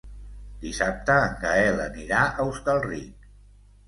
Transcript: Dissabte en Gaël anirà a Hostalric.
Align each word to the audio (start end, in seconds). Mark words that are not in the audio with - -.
Dissabte 0.61 1.17
en 1.25 1.35
Gaël 1.43 1.81
anirà 1.83 2.21
a 2.29 2.47
Hostalric. 2.53 3.29